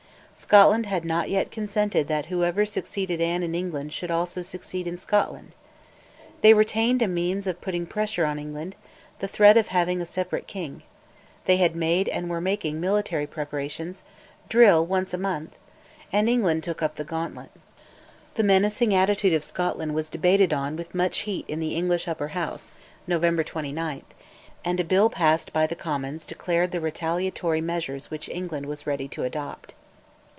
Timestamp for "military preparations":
12.81-14.01